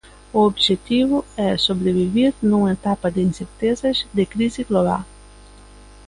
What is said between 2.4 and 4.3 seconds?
nunha etapa de incertezas, de